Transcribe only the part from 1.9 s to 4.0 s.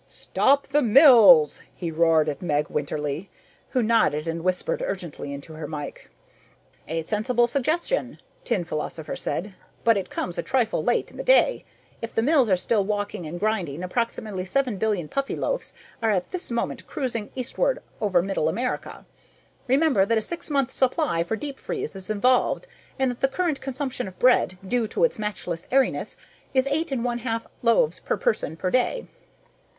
roared at Meg Winterly, who